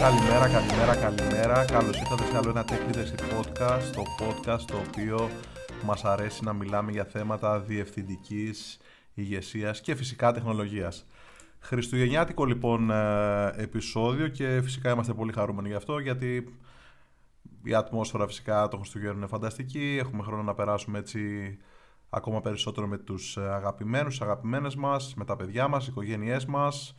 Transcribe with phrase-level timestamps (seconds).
[0.00, 1.64] Καλημέρα, καλημέρα, καλημέρα.
[1.64, 5.30] Καλώς ήρθατε σε άλλο ένα Tech Leadership Podcast, το podcast το οποίο
[5.84, 8.78] μας αρέσει να μιλάμε για θέματα διευθυντικής
[9.14, 11.06] ηγεσίας και φυσικά τεχνολογίας.
[11.58, 16.58] Χριστουγεννιάτικο λοιπόν ε, επεισόδιο και φυσικά είμαστε πολύ χαρούμενοι γι' αυτό γιατί
[17.62, 21.20] η ατμόσφαιρα φυσικά των Χριστουγέννων είναι φανταστική, έχουμε χρόνο να περάσουμε έτσι
[22.10, 26.94] ακόμα περισσότερο με τους ε, αγαπημένους, αγαπημένες μας, με τα παιδιά μας, οικογένειές μας,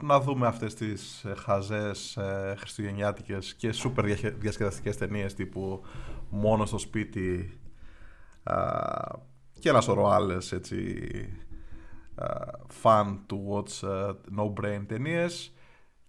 [0.00, 4.04] να δούμε αυτές τις ε, χαζές ε, χριστουγεννιάτικες και σούπερ
[4.38, 5.82] διασκεδαστικές ταινίες τύπου
[6.28, 7.58] μόνο στο σπίτι
[9.58, 10.98] και ένα σωρό άλλες έτσι
[12.82, 13.88] fun to watch
[14.38, 15.54] no brain ταινίες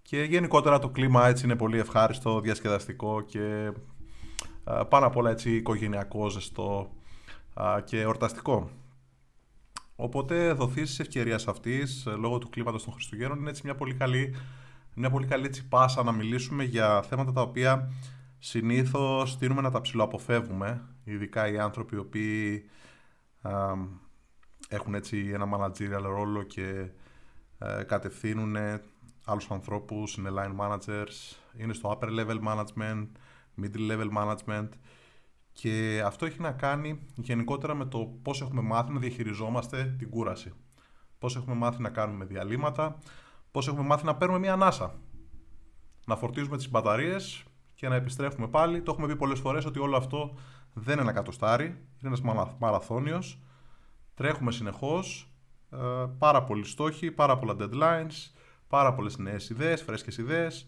[0.01, 3.71] και γενικότερα το κλίμα έτσι είναι πολύ ευχάριστο, διασκεδαστικό και
[4.89, 6.91] πάνω απ' όλα έτσι οικογενειακό, ζεστό
[7.83, 8.69] και εορταστικό.
[9.95, 14.35] Οπότε δοθείς της ευκαιρίας αυτής, λόγω του κλίματος των Χριστουγέννων, είναι έτσι μια πολύ καλή,
[14.95, 17.91] μια πολύ καλή έτσι πάσα να μιλήσουμε για θέματα τα οποία
[18.39, 22.69] συνήθως τείνουμε να τα ψηλοαποφεύγουμε, ειδικά οι άνθρωποι οι οποίοι
[24.69, 26.89] έχουν έτσι ένα managerial ρόλο και
[27.57, 28.55] ε, κατευθύνουν
[29.25, 33.07] άλλους ανθρώπους, είναι line managers, είναι στο upper level management,
[33.61, 34.69] middle level management
[35.53, 40.53] και αυτό έχει να κάνει γενικότερα με το πώς έχουμε μάθει να διαχειριζόμαστε την κούραση.
[41.19, 42.99] Πώς έχουμε μάθει να κάνουμε διαλύματα,
[43.51, 44.99] πώς έχουμε μάθει να παίρνουμε μία ανάσα.
[46.05, 47.43] Να φορτίζουμε τις μπαταρίες
[47.75, 48.81] και να επιστρέφουμε πάλι.
[48.81, 50.35] Το έχουμε πει πολλές φορές ότι όλο αυτό
[50.73, 52.21] δεν είναι ένα κατοστάρι, είναι ένας
[52.59, 53.39] μαραθώνιος.
[54.13, 55.33] Τρέχουμε συνεχώς,
[55.71, 55.77] ε,
[56.17, 58.31] πάρα πολλοί στόχοι, πάρα πολλά deadlines,
[58.67, 60.65] πάρα πολλές νέες ιδέες, φρέσκες ιδέες,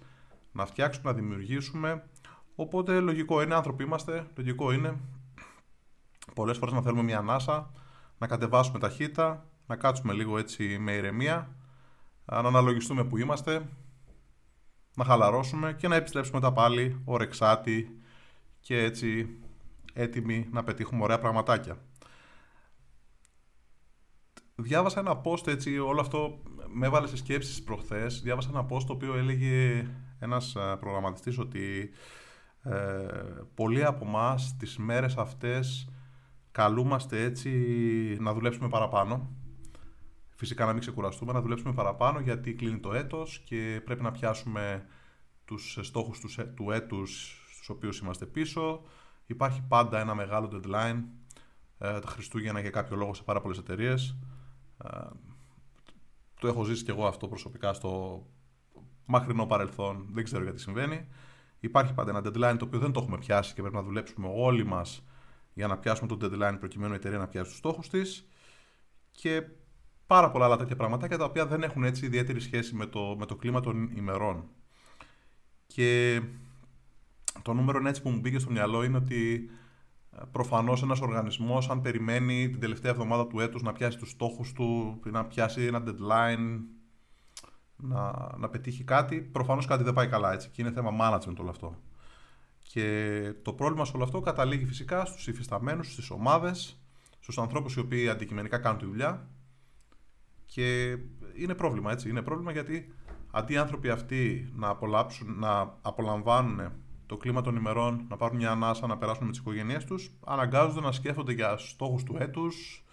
[0.51, 2.03] να φτιάξουμε, να δημιουργήσουμε
[2.55, 4.99] Οπότε λογικό είναι, άνθρωποι είμαστε, λογικό είναι
[6.35, 7.71] πολλές φορές να θέλουμε μια ανάσα,
[8.17, 11.55] να κατεβάσουμε ταχύτητα, να κάτσουμε λίγο έτσι με ηρεμία,
[12.25, 13.69] να αναλογιστούμε που είμαστε,
[14.95, 17.99] να χαλαρώσουμε και να επιστρέψουμε τα πάλι ορεξάτη
[18.59, 19.39] και έτσι
[19.93, 21.77] έτοιμοι να πετύχουμε ωραία πραγματάκια.
[24.55, 28.21] Διάβασα ένα post έτσι, όλο αυτό με έβαλε σε σκέψεις προχθές.
[28.21, 29.87] Διάβασα ένα post το οποίο έλεγε
[30.19, 31.89] ένας προγραμματιστής ότι
[32.65, 35.89] ε, πολλοί από εμάς τις μέρες αυτές
[36.51, 37.49] καλούμαστε έτσι
[38.19, 39.29] να δουλέψουμε παραπάνω.
[40.35, 44.85] Φυσικά να μην ξεκουραστούμε, να δουλέψουμε παραπάνω γιατί κλείνει το έτος και πρέπει να πιάσουμε
[45.45, 48.81] τους στόχους τους, του έτους στους οποίους είμαστε πίσω.
[49.25, 51.03] Υπάρχει πάντα ένα μεγάλο deadline,
[51.77, 54.17] ε, τα Χριστούγεννα για κάποιο λόγο σε πάρα πολλές εταιρείες.
[54.83, 54.99] Ε,
[56.39, 58.23] το έχω ζήσει και εγώ αυτό προσωπικά στο
[59.05, 61.07] μακρινό παρελθόν, δεν ξέρω γιατί συμβαίνει.
[61.59, 64.65] Υπάρχει πάντα ένα deadline το οποίο δεν το έχουμε πιάσει και πρέπει να δουλέψουμε όλοι
[64.65, 65.03] μας
[65.53, 68.27] για να πιάσουμε το deadline προκειμένου η εταιρεία να πιάσει τους στόχους της.
[69.11, 69.43] Και
[70.07, 73.25] πάρα πολλά άλλα τέτοια πραγματάκια τα οποία δεν έχουν έτσι ιδιαίτερη σχέση με το, με
[73.25, 74.43] το κλίμα των ημερών.
[75.67, 76.21] Και
[77.41, 79.49] το νούμερο έτσι που μου μπήκε στο μυαλό είναι ότι
[80.11, 84.53] ε, προφανώς ένας οργανισμός, αν περιμένει την τελευταία εβδομάδα του έτους να πιάσει τους στόχους
[84.53, 86.59] του, να πιάσει ένα deadline
[87.77, 90.49] να, να πετύχει κάτι, προφανώς κάτι δεν πάει καλά έτσι.
[90.49, 91.75] Και είναι θέμα management όλο αυτό.
[92.61, 96.79] Και το πρόβλημα σε όλο αυτό καταλήγει φυσικά στους υφισταμένους, στις ομάδες,
[97.19, 99.27] στους ανθρώπους οι οποίοι αντικειμενικά κάνουν τη δουλειά.
[100.45, 100.97] Και
[101.35, 102.09] είναι πρόβλημα έτσι.
[102.09, 102.93] Είναι πρόβλημα γιατί
[103.31, 106.71] αντί οι άνθρωποι αυτοί να, απολαύσουν, να απολαμβάνουν
[107.05, 110.81] το κλίμα των ημερών, να πάρουν μια ανάσα, να περάσουν με τις οικογένειές τους, αναγκάζονται
[110.81, 112.84] να σκέφτονται για στόχους του έτους,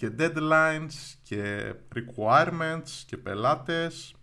[0.00, 4.14] και deadlines και requirements και πελάτες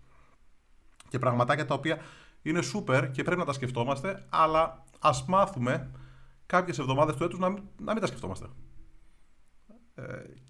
[1.08, 1.98] και πραγματάκια τα οποία
[2.42, 5.90] είναι super και πρέπει να τα σκεφτόμαστε, αλλά ας μάθουμε
[6.46, 8.46] κάποιες εβδομάδες του έτους να μην, να μην τα σκεφτόμαστε.
[9.94, 10.02] Ε,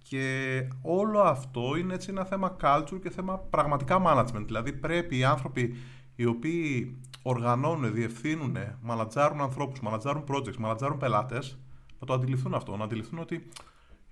[0.08, 4.44] και όλο αυτό είναι έτσι ένα θέμα culture και θέμα πραγματικά management.
[4.44, 5.76] Δηλαδή πρέπει οι άνθρωποι
[6.14, 11.58] οι οποίοι οργανώνουν, διευθύνουν, μανατζάρουν ανθρώπους, μανατζάρουν projects, μανατζάρουν πελάτες,
[12.00, 13.48] να το αντιληφθούν αυτό, να αντιληφθούν ότι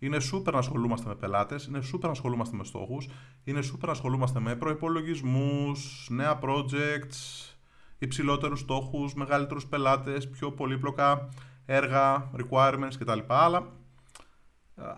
[0.06, 3.08] είναι σούπερ να ασχολούμαστε με πελάτες, είναι σούπερ να ασχολούμαστε με στόχους,
[3.44, 5.72] είναι σούπερ να ασχολούμαστε με προπολογισμού,
[6.08, 7.50] νέα projects,
[7.98, 11.28] υψηλότερους στόχους, μεγαλύτερους πελάτες, πιο πολύπλοκα
[11.66, 13.18] έργα, requirements κτλ.
[13.26, 13.72] Αλλά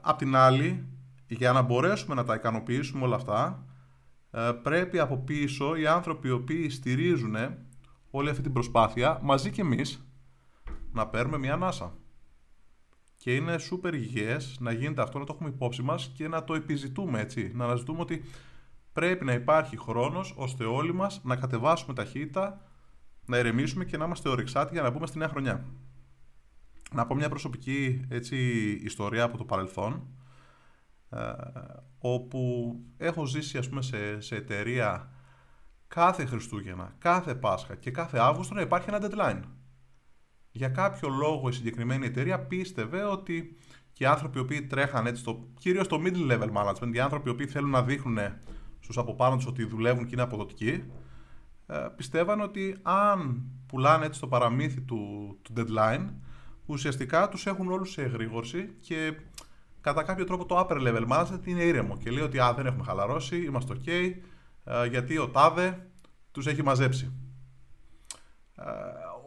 [0.00, 0.87] απ' την άλλη,
[1.26, 3.66] για να μπορέσουμε να τα ικανοποιήσουμε όλα αυτά,
[4.31, 7.37] ε, πρέπει από πίσω οι άνθρωποι οι οποίοι στηρίζουν
[8.11, 10.08] όλη αυτή την προσπάθεια, μαζί και εμείς,
[10.93, 11.93] να παίρνουμε μια ανάσα
[13.18, 16.54] και είναι super υγιές να γίνεται αυτό, να το έχουμε υπόψη μας και να το
[16.54, 17.52] επιζητούμε έτσι.
[17.54, 18.24] Να αναζητούμε ότι
[18.92, 22.62] πρέπει να υπάρχει χρόνος ώστε όλοι μας να κατεβάσουμε ταχύτητα,
[23.26, 25.64] να ηρεμήσουμε και να είμαστε ορεξάτοι για να μπούμε στη νέα χρονιά.
[26.92, 28.36] Να πω μια προσωπική έτσι,
[28.84, 30.06] ιστορία από το παρελθόν,
[31.10, 31.32] ε,
[31.98, 35.10] όπου έχω ζήσει ας πούμε, σε, σε εταιρεία
[35.88, 39.42] κάθε Χριστούγεννα, κάθε Πάσχα και κάθε Αύγουστο να υπάρχει ένα deadline.
[40.50, 43.56] Για κάποιο λόγο η συγκεκριμένη εταιρεία πίστευε ότι
[43.92, 47.28] και οι άνθρωποι οι οποίοι τρέχαν έτσι, στο, κυρίως στο middle level management, οι άνθρωποι
[47.28, 48.18] οι οποίοι θέλουν να δείχνουν
[48.80, 50.84] στους από πάνω τους ότι δουλεύουν και είναι αποδοτικοί,
[51.66, 56.08] ε, πιστεύαν ότι αν πουλάνε έτσι το παραμύθι του, του deadline,
[56.66, 59.14] ουσιαστικά τους έχουν όλους σε εγρήγορση και
[59.80, 62.84] κατά κάποιο τρόπο το upper level management είναι ήρεμο και λέει ότι α, δεν έχουμε
[62.84, 64.12] χαλαρώσει, είμαστε ok,
[64.64, 65.86] ε, γιατί ο τάδε
[66.32, 67.12] τους έχει μαζέψει.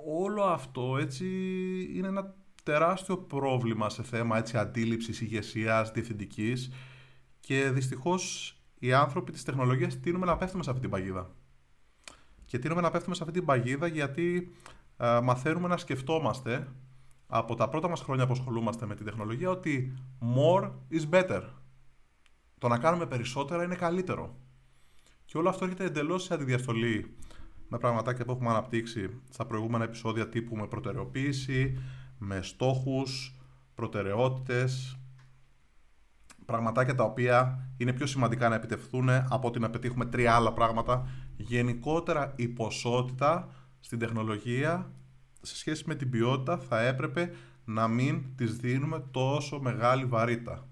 [0.06, 1.26] Ε, όλο αυτό έτσι
[1.96, 2.34] είναι ένα
[2.64, 6.72] τεράστιο πρόβλημα σε θέμα έτσι, αντίληψης, ηγεσίας, διευθυντικής
[7.40, 11.36] και δυστυχώς οι άνθρωποι της τεχνολογίας τείνουμε να πέφτουμε σε αυτή την παγίδα.
[12.46, 14.56] Και τείνουμε να πέφτουμε σε αυτή την παγίδα γιατί
[14.98, 16.68] ε, μαθαίνουμε να σκεφτόμαστε
[17.28, 19.94] από τα πρώτα μας χρόνια που ασχολούμαστε με την τεχνολογία ότι
[20.36, 21.42] more is better.
[22.58, 24.36] Το να κάνουμε περισσότερα είναι καλύτερο.
[25.26, 27.16] Και όλο αυτό έρχεται εντελώς σε αντιδιαστολή
[27.72, 31.78] με πραγματάκια που έχουμε αναπτύξει στα προηγούμενα επεισόδια τύπου με προτεραιοποίηση,
[32.18, 33.36] με στόχους,
[33.76, 35.00] προτεραιότητες,
[36.46, 41.08] πραγματάκια τα οποία είναι πιο σημαντικά να επιτευχθούν από ότι να πετύχουμε τρία άλλα πράγματα.
[41.38, 44.92] Γενικότερα η ποσότητα στην τεχνολογία
[45.42, 47.32] σε σχέση με την ποιότητα θα έπρεπε
[47.66, 50.68] να μην της δίνουμε τόσο μεγάλη βαρύτητα.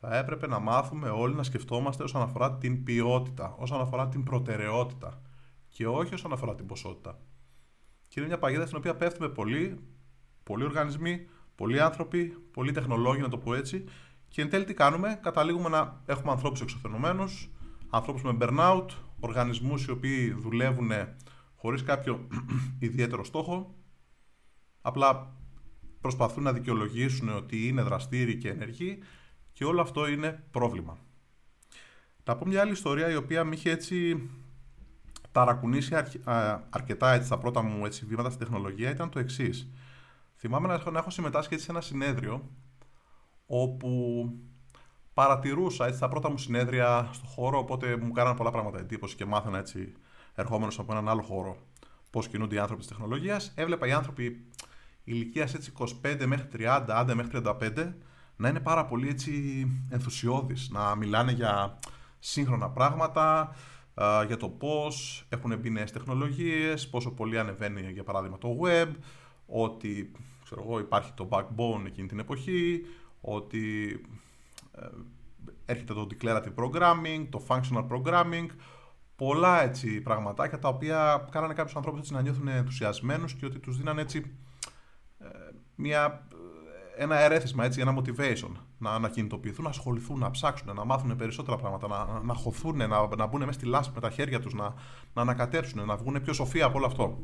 [0.00, 5.20] Θα έπρεπε να μάθουμε όλοι να σκεφτόμαστε όσον αφορά την ποιότητα, όσον αφορά την προτεραιότητα
[5.70, 7.18] και όχι όσον αφορά την ποσότητα.
[8.08, 9.78] Και είναι μια παγίδα στην οποία πέφτουμε πολύ,
[10.42, 13.84] πολλοί οργανισμοί, πολλοί άνθρωποι, πολλοί τεχνολόγοι, να το πω έτσι,
[14.28, 17.50] και εν τέλει τι κάνουμε, καταλήγουμε να έχουμε ανθρώπους εξωθενωμένους,
[17.90, 18.86] ανθρώπους με burnout,
[19.20, 20.90] οργανισμούς οι οποίοι δουλεύουν
[21.56, 22.26] χωρίς κάποιο
[22.78, 23.74] ιδιαίτερο στόχο,
[24.80, 25.36] απλά
[26.00, 28.98] προσπαθούν να δικαιολογήσουν ότι είναι δραστήριοι και ενεργοί
[29.52, 30.98] και όλο αυτό είναι πρόβλημα.
[32.24, 34.28] Να πω μια άλλη ιστορία η οποία με είχε έτσι
[35.32, 35.94] ταρακουνήσει
[36.70, 39.70] αρκετά έτσι, τα πρώτα μου έτσι, βήματα στην τεχνολογία ήταν το εξής.
[40.36, 42.50] Θυμάμαι να έχω, να έχω συμμετάσχει έτσι, σε ένα συνέδριο
[43.46, 44.24] όπου
[45.14, 49.24] παρατηρούσα έτσι, τα πρώτα μου συνέδρια στο χώρο, οπότε μου κάνανε πολλά πράγματα εντύπωση και
[49.24, 49.92] μάθαινα έτσι,
[50.34, 51.56] ερχόμενος από έναν άλλο χώρο,
[52.10, 53.52] πώς κινούνται οι άνθρωποι της τεχνολογίας.
[53.54, 54.46] Έβλεπα οι άνθρωποι
[55.04, 55.54] ηλικίας
[56.02, 57.92] 25 μέχρι 30, άντε μέχρι 35,
[58.36, 61.78] να είναι πάρα πολύ έτσι ενθουσιώδεις, να μιλάνε για
[62.18, 63.54] σύγχρονα πράγματα,
[64.26, 68.88] για το πώς έχουν μπει νέες τεχνολογίες, πόσο πολύ ανεβαίνει για παράδειγμα το web,
[69.46, 70.12] ότι
[70.44, 72.80] ξέρω εγώ, υπάρχει το backbone εκείνη την εποχή,
[73.20, 74.00] ότι
[74.72, 74.86] ε,
[75.64, 78.46] έρχεται το declarative programming, το functional programming,
[79.16, 83.76] πολλά έτσι πραγματάκια τα οποία κάνανε κάποιους ανθρώπους έτσι να νιώθουν ενθουσιασμένους και ότι τους
[83.76, 84.36] δίνανε έτσι
[85.18, 85.28] ε,
[85.74, 86.29] μια, ε,
[87.02, 91.88] ένα ερέθισμα, έτσι, ένα motivation να ανακινητοποιηθούν, να ασχοληθούν, να ψάξουν, να μάθουν περισσότερα πράγματα,
[91.88, 94.74] να, να χωθούν, να, να μπουν μέσα στη λάσπη με τα χέρια τους, να,
[95.14, 97.18] να ανακατέψουν, να βγουν πιο σοφοί από όλο αυτό.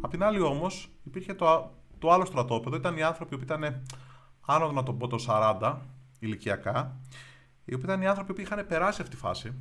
[0.00, 3.82] Απ' την άλλη όμως υπήρχε το, το άλλο στρατόπεδο, ήταν οι άνθρωποι που ήταν
[4.40, 5.76] άνω να το πω το 40
[6.18, 7.00] ηλικιακά,
[7.64, 9.54] οι οποίοι ήταν οι άνθρωποι που είχαν περάσει αυτή τη φάση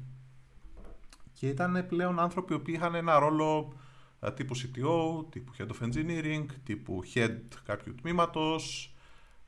[1.33, 3.73] και ήταν πλέον άνθρωποι που είχαν ένα ρόλο
[4.19, 8.96] ε, τύπου CTO, τύπου Head of Engineering, τύπου Head κάποιου τμήματος, ε,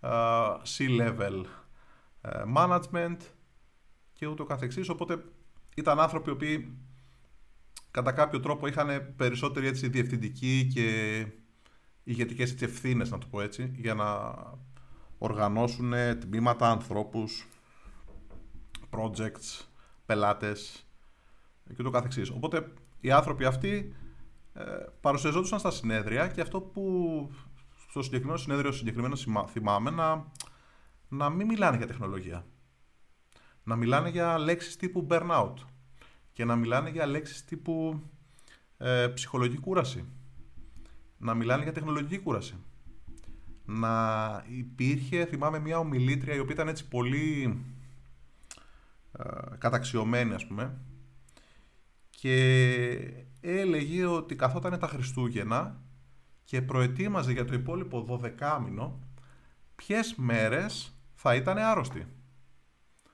[0.02, 1.44] C-Level
[2.22, 3.18] ε, Management
[4.14, 4.90] και ούτω καθεξής.
[4.90, 5.24] Οπότε
[5.76, 6.78] ήταν άνθρωποι οι οποίοι
[7.92, 11.26] κατά κάποιο τρόπο είχαν περισσότερη έτσι, διευθυντική και
[12.04, 14.36] ηγετικές ευθύνες, να το πω έτσι, για να
[15.18, 17.48] οργανώσουν τμήματα, ανθρώπους,
[18.90, 19.66] projects,
[20.06, 20.88] πελάτες
[21.76, 22.30] και το καθεξής.
[22.30, 23.96] Οπότε οι άνθρωποι αυτοί
[24.54, 24.64] ε,
[25.02, 26.84] παρουσιαζόντουσαν στα συνέδρια και αυτό που
[27.90, 29.16] στο συγκεκριμένο συνέδριο συγκεκριμένα
[29.48, 30.32] θυμάμαι να,
[31.08, 32.46] να μην μιλάνε για τεχνολογία.
[33.64, 35.54] Να μιλάνε για λέξεις τύπου burnout
[36.34, 38.04] και να μιλάνε για λέξεις τύπου
[38.78, 40.06] ε, ψυχολογική κούραση.
[41.18, 42.56] Να μιλάνε για τεχνολογική κούραση.
[43.66, 47.64] Να υπήρχε, θυμάμαι, μια ομιλήτρια η οποία ήταν έτσι πολύ
[49.12, 49.24] ε,
[49.58, 50.78] καταξιωμένη, ας πούμε,
[52.10, 52.98] και
[53.42, 55.82] έλεγε ότι καθόταν τα Χριστούγεννα
[56.50, 59.00] και προετοίμαζε για το υπόλοιπο 12 μήνο
[59.76, 62.08] ποιες μέρες θα ήταν άρρωστη.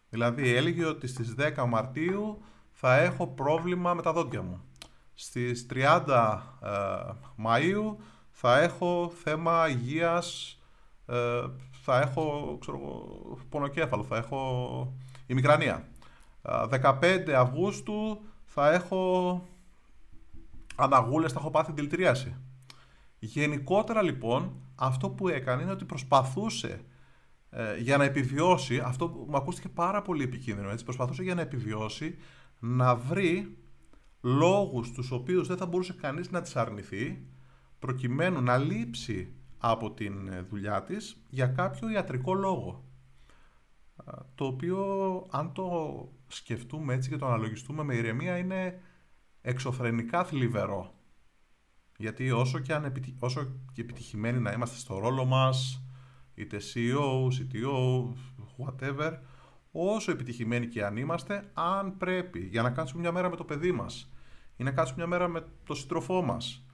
[0.09, 4.61] Δηλαδή έλεγε ότι στις 10 Μαρτίου θα έχω πρόβλημα με τα δόντια μου.
[5.13, 6.69] Στις 30 ε,
[7.45, 7.95] Μαΐου
[8.31, 10.59] θα έχω θέμα υγείας,
[11.05, 12.79] ε, θα έχω ξέρω,
[13.49, 14.93] πονοκέφαλο, θα έχω
[15.27, 15.87] ημικρανία.
[16.41, 19.41] 15 ε, Αυγούστου θα έχω
[20.75, 22.35] αναγούλες, θα έχω πάθει δηλητηρίαση.
[23.19, 26.81] Γενικότερα λοιπόν αυτό που έκανε είναι ότι προσπαθούσε
[27.49, 32.17] ε, για να επιβιώσει, αυτό μου ακούστηκε πάρα πολύ επικίνδυνο, έτσι, προσπαθούσε για να επιβιώσει
[32.59, 33.57] να βρει
[34.21, 37.27] λόγους τους οποίους δεν θα μπορούσε κανείς να τις αρνηθεί
[37.79, 42.83] προκειμένου να λείψει από την ε, δουλειά της για κάποιο ιατρικό λόγο.
[44.35, 44.85] Το οποίο
[45.29, 45.67] αν το
[46.27, 48.79] σκεφτούμε έτσι και το αναλογιστούμε με ηρεμία είναι
[49.41, 50.94] εξωφρενικά θλιβερό.
[51.97, 55.83] Γιατί όσο και, αν όσο και επιτυχημένοι να είμαστε στο ρόλο μας,
[56.35, 58.03] είτε CEO, CTO,
[58.57, 59.17] whatever,
[59.71, 63.71] όσο επιτυχημένοι και αν είμαστε, αν πρέπει για να κάτσουμε μια μέρα με το παιδί
[63.71, 64.11] μας
[64.57, 66.65] ή να κάτσουμε μια μέρα με το σύντροφό μας,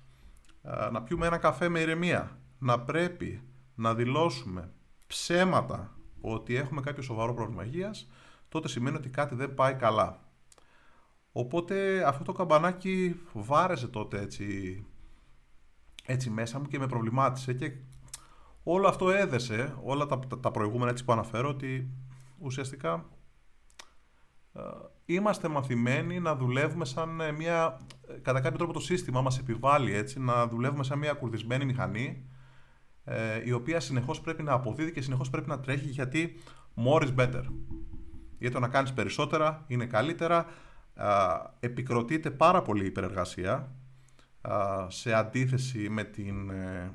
[0.91, 3.41] να πιούμε ένα καφέ με ηρεμία, να πρέπει
[3.75, 4.73] να δηλώσουμε
[5.07, 8.09] ψέματα ότι έχουμε κάποιο σοβαρό πρόβλημα υγείας,
[8.49, 10.19] τότε σημαίνει ότι κάτι δεν πάει καλά.
[11.31, 14.85] Οπότε αυτό το καμπανάκι βάρεσε τότε έτσι,
[16.11, 17.71] έτσι μέσα μου και με προβλημάτισε και
[18.63, 21.89] όλο αυτό έδεσε, όλα τα, τα προηγούμενα έτσι που αναφέρω, ότι
[22.37, 23.05] ουσιαστικά
[24.53, 24.61] ε,
[25.05, 27.79] είμαστε μαθημένοι να δουλεύουμε σαν ε, μια,
[28.21, 32.29] κατά κάποιο τρόπο το σύστημα μας επιβάλλει έτσι, να δουλεύουμε σαν μια κουρδισμένη μηχανή
[33.03, 36.39] ε, η οποία συνεχώς πρέπει να αποδίδει και συνεχώς πρέπει να τρέχει γιατί
[36.85, 37.43] more is better.
[38.37, 40.45] Γιατί το να κάνεις περισσότερα είναι καλύτερα,
[41.59, 43.75] επικροτείται πάρα πολύ η υπερεργασία
[44.87, 46.35] σε αντίθεση με, την,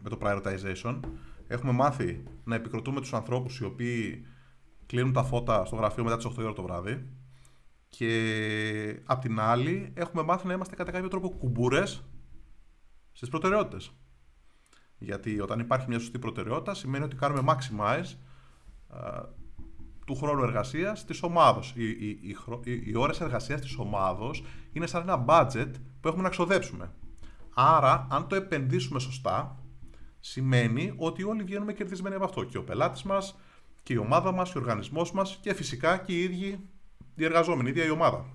[0.02, 1.00] με το prioritization.
[1.46, 4.26] Έχουμε μάθει να επικροτούμε τους ανθρώπους οι οποίοι
[4.86, 7.06] κλείνουν τα φώτα στο γραφείο μετά τις 8 ώρα το βράδυ
[7.88, 12.04] και απ' την άλλη έχουμε μάθει να είμαστε κατά κάποιο τρόπο κουμπούρες
[13.12, 13.90] στις προτεραιότητες.
[14.98, 18.16] Γιατί όταν υπάρχει μια σωστή προτεραιότητα σημαίνει ότι κάνουμε maximize
[20.06, 21.72] του χρόνου εργασίας της ομάδος.
[21.76, 26.28] Οι, οι, οι, οι ώρες εργασίας της ομάδος είναι σαν ένα budget που έχουμε να
[26.28, 26.92] ξοδέψουμε.
[27.58, 29.62] Άρα, αν το επενδύσουμε σωστά,
[30.20, 32.44] σημαίνει ότι όλοι βγαίνουμε κερδισμένοι από αυτό.
[32.44, 33.38] Και ο πελάτης μας,
[33.82, 36.68] και η ομάδα μας, και ο οργανισμός μας, και φυσικά και οι ίδιοι
[37.14, 38.26] οι εργαζόμενοι, η ίδια η ομάδα.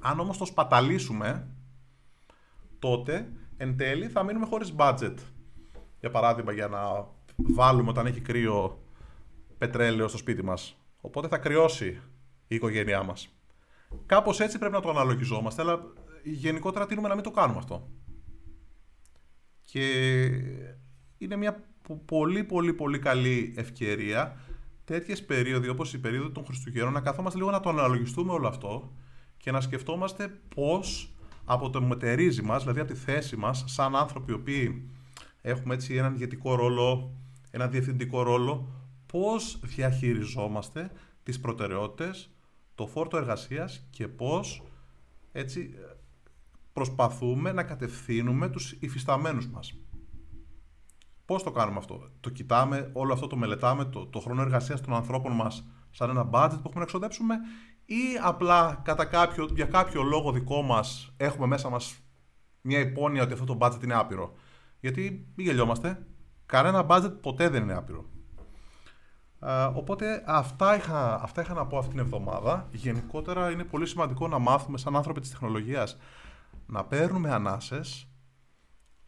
[0.00, 1.48] Αν όμως το σπαταλήσουμε,
[2.78, 5.14] τότε εν τέλει θα μείνουμε χωρίς budget.
[6.00, 8.82] Για παράδειγμα, για να βάλουμε όταν έχει κρύο
[9.58, 10.76] πετρέλαιο στο σπίτι μας.
[11.00, 12.00] Οπότε θα κρυώσει
[12.46, 13.28] η οικογένειά μας.
[14.06, 15.80] Κάπως έτσι πρέπει να το αναλογιζόμαστε, αλλά
[16.22, 17.88] γενικότερα τείνουμε να μην το κάνουμε αυτό.
[19.72, 20.26] Και
[21.18, 21.64] είναι μια
[22.04, 24.40] πολύ πολύ πολύ καλή ευκαιρία
[24.84, 28.92] τέτοιες περίοδοι όπως η περίοδο των Χριστουγέννων να καθόμαστε λίγο να το αναλογιστούμε όλο αυτό
[29.36, 31.14] και να σκεφτόμαστε πώς
[31.44, 34.90] από το μετερίζει μας, δηλαδή από τη θέση μας σαν άνθρωποι οι οποίοι
[35.40, 37.14] έχουμε έτσι έναν ηγετικό ρόλο,
[37.50, 38.68] ένα διευθυντικό ρόλο,
[39.06, 40.90] πώς διαχειριζόμαστε
[41.22, 42.30] τις προτεραιότητες,
[42.74, 44.62] το φόρτο εργασίας και πώς
[45.32, 45.74] έτσι
[46.72, 49.74] προσπαθούμε να κατευθύνουμε τους υφισταμένους μας.
[51.24, 54.94] Πώς το κάνουμε αυτό; Το κοιτάμε, όλο αυτό το μελετάμε, το, το χρόνο εργασίας των
[54.94, 57.34] ανθρώπων μας σαν ένα budget που έχουμε να εξοδέψουμε
[57.84, 61.98] ή απλά κατά κάποιο, για κάποιο λόγο δικό μας έχουμε μέσα μας
[62.60, 64.34] μια υπόνοια ότι αυτό το budget είναι άπειρο;
[64.80, 66.06] Γιατί μην γελιόμαστε,
[66.46, 68.12] κανένα budget ποτέ δεν είναι άπειρο
[69.74, 72.68] οπότε αυτά είχα, αυτά είχα να πω αυτήν την εβδομάδα.
[72.72, 75.96] Γενικότερα είναι πολύ σημαντικό να μάθουμε σαν άνθρωποι της τεχνολογίας
[76.66, 78.06] να παίρνουμε ανάσες,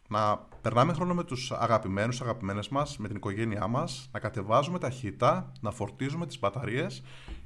[0.07, 5.51] να περνάμε χρόνο με τους αγαπημένους, αγαπημένες μας, με την οικογένειά μας, να κατεβάζουμε ταχύτητα,
[5.61, 7.03] να φορτίζουμε τις μπαταρίες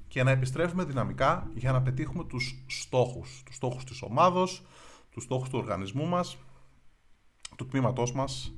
[0.08, 3.44] και να επιστρέφουμε δυναμικά για να πετύχουμε τους στόχους.
[3.46, 4.66] Τους στόχους της ομάδος,
[5.12, 6.38] τους στόχους του οργανισμού μας,
[7.56, 8.54] του τμήματός μας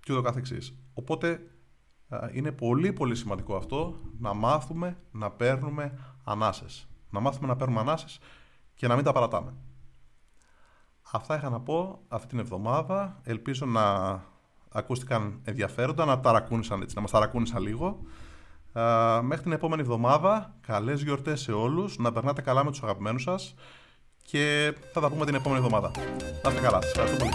[0.00, 0.74] και ούτω καθεξής.
[0.94, 1.50] Οπότε
[2.32, 6.88] είναι πολύ πολύ σημαντικό αυτό να μάθουμε να παίρνουμε ανάσες.
[7.10, 8.18] Να μάθουμε να παίρνουμε ανάσες
[8.74, 9.54] και να μην τα παρατάμε.
[11.12, 13.20] Αυτά είχα να πω αυτή την εβδομάδα.
[13.22, 13.82] Ελπίζω να
[14.72, 18.00] ακούστηκαν ενδιαφέροντα, να, ταρακούνησαν, έτσι, να μας ταρακούνησαν λίγο.
[19.22, 23.54] μέχρι την επόμενη εβδομάδα, καλές γιορτές σε όλους, να περνάτε καλά με τους αγαπημένους σας
[24.22, 25.90] και θα τα πούμε την επόμενη εβδομάδα.
[26.44, 27.32] Να είστε καλά, σας ευχαριστώ πολύ.